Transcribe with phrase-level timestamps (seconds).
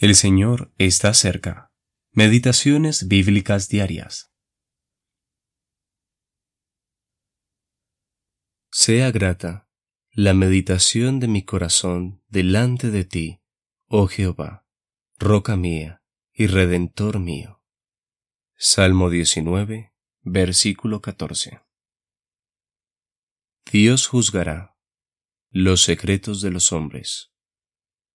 [0.00, 1.74] El Señor está cerca.
[2.12, 4.32] Meditaciones bíblicas diarias.
[8.70, 9.68] Sea grata
[10.12, 13.42] la meditación de mi corazón delante de ti,
[13.88, 14.66] oh Jehová,
[15.18, 17.62] roca mía y redentor mío.
[18.56, 19.92] Salmo 19,
[20.22, 21.60] versículo 14.
[23.70, 24.78] Dios juzgará
[25.50, 27.34] los secretos de los hombres.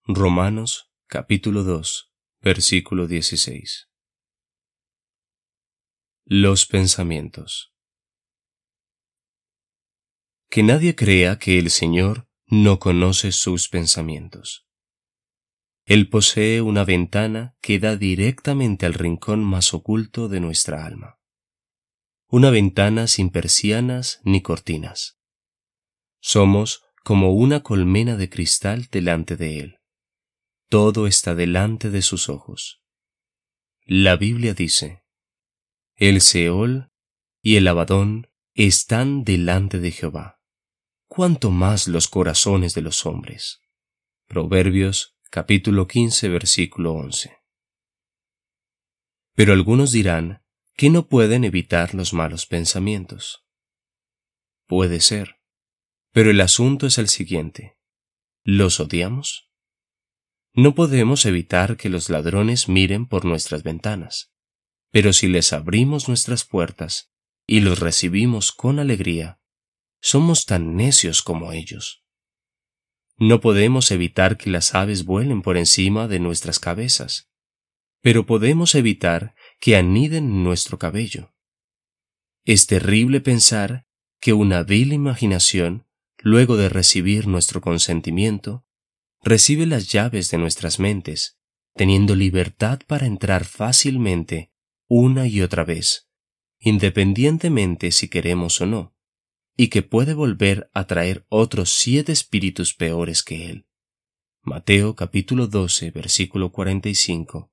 [0.07, 3.89] Romanos capítulo 2, versículo 16.
[6.25, 7.73] Los pensamientos.
[10.49, 14.67] Que nadie crea que el Señor no conoce sus pensamientos.
[15.85, 21.19] Él posee una ventana que da directamente al rincón más oculto de nuestra alma.
[22.29, 25.19] Una ventana sin persianas ni cortinas.
[26.19, 29.79] Somos como una colmena de cristal delante de Él
[30.69, 32.81] todo está delante de sus ojos.
[33.85, 35.03] La Biblia dice,
[35.95, 36.91] El Seol
[37.41, 40.41] y el Abadón están delante de Jehová.
[41.07, 43.61] ¿Cuánto más los corazones de los hombres?
[44.27, 47.37] Proverbios capítulo 15 versículo 11.
[49.35, 50.43] Pero algunos dirán
[50.75, 53.45] que no pueden evitar los malos pensamientos.
[54.65, 55.35] Puede ser,
[56.11, 57.77] pero el asunto es el siguiente.
[58.43, 59.51] ¿Los odiamos?
[60.57, 64.31] No podemos evitar que los ladrones miren por nuestras ventanas,
[64.89, 67.11] pero si les abrimos nuestras puertas
[67.45, 69.41] y los recibimos con alegría,
[69.99, 72.05] somos tan necios como ellos.
[73.17, 77.29] No podemos evitar que las aves vuelen por encima de nuestras cabezas,
[78.01, 81.33] pero podemos evitar que aniden en nuestro cabello.
[82.45, 83.87] Es terrible pensar
[84.21, 85.85] que una vil imaginación,
[86.19, 88.64] luego de recibir nuestro consentimiento,
[89.25, 91.39] recibe las llaves de nuestras mentes,
[91.73, 94.51] teniendo libertad para entrar fácilmente
[94.87, 96.07] una y otra vez,
[96.59, 98.95] independientemente si queremos o no,
[99.57, 103.67] y que puede volver a traer otros siete espíritus peores que él.
[104.43, 107.51] Mateo capítulo 12 versículo 45.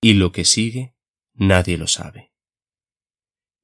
[0.00, 0.96] Y lo que sigue,
[1.34, 2.32] nadie lo sabe.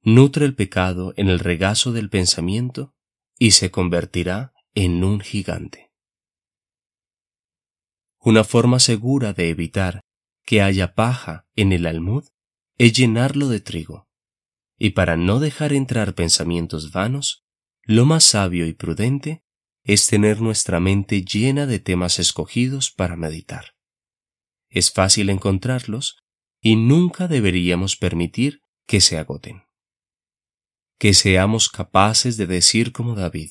[0.03, 2.93] Nutre el pecado en el regazo del pensamiento
[3.39, 5.90] y se convertirá en un gigante.
[8.23, 10.01] Una forma segura de evitar
[10.45, 12.27] que haya paja en el almud
[12.77, 14.07] es llenarlo de trigo.
[14.77, 17.43] Y para no dejar entrar pensamientos vanos,
[17.81, 19.43] lo más sabio y prudente
[19.83, 23.73] es tener nuestra mente llena de temas escogidos para meditar.
[24.69, 26.17] Es fácil encontrarlos
[26.61, 29.63] y nunca deberíamos permitir que se agoten.
[30.99, 33.49] Que seamos capaces de decir como David,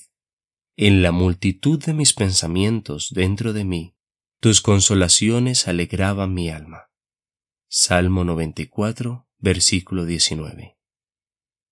[0.77, 3.97] en la multitud de mis pensamientos dentro de mí,
[4.41, 6.91] tus consolaciones alegraban mi alma.
[7.69, 10.79] Salmo 94, versículo 19.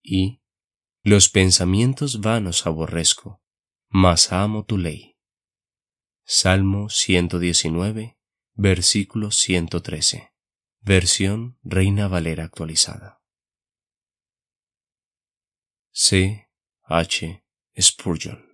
[0.02, 0.42] Y
[1.02, 3.42] los pensamientos vanos aborrezco,
[3.88, 5.16] mas amo tu ley.
[6.24, 8.18] Salmo 119,
[8.52, 10.34] versículo 113.
[10.80, 13.22] Versión Reina Valera actualizada.
[15.90, 16.50] C.
[16.82, 17.42] H.
[17.76, 18.47] Spurgeon